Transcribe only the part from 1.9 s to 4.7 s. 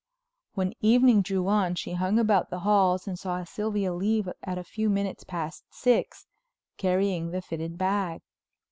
hung about the halls and saw Sylvia leave at a